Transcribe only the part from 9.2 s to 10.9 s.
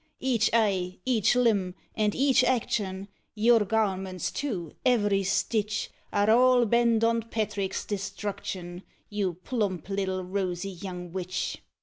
plump little rosy